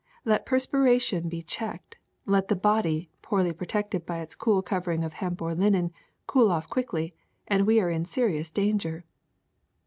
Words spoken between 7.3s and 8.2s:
and we are in